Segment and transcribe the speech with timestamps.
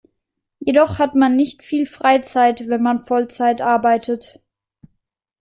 [0.59, 4.39] Jedoch hat man nicht viel Freizeit, wenn man Vollzeit arbeitet.